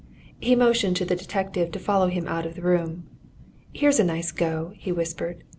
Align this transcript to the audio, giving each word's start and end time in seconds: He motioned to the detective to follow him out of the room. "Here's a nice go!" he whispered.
He 0.39 0.55
motioned 0.55 0.95
to 0.95 1.05
the 1.05 1.15
detective 1.15 1.69
to 1.73 1.77
follow 1.77 2.07
him 2.07 2.27
out 2.27 2.47
of 2.47 2.55
the 2.55 2.63
room. 2.63 3.03
"Here's 3.71 3.99
a 3.99 4.03
nice 4.03 4.31
go!" 4.31 4.73
he 4.77 4.91
whispered. 4.91 5.43